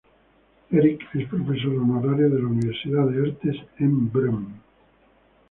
[0.71, 4.59] Erik es Profesor Honorario de la Universidad de las Artes en Bremen.